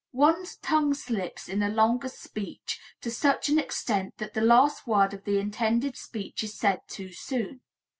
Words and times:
One's 0.13 0.55
tongue 0.55 0.95
slips 0.95 1.47
in 1.47 1.61
a 1.61 1.69
longer 1.69 2.07
speech 2.07 2.79
to 3.01 3.11
such 3.11 3.49
an 3.49 3.59
extent 3.59 4.17
that 4.17 4.33
the 4.33 4.41
last 4.41 4.87
word 4.87 5.13
of 5.13 5.25
the 5.25 5.37
intended 5.37 5.95
speech 5.95 6.43
is 6.43 6.57
said 6.57 6.81
too 6.87 7.13
soon. 7.13 7.61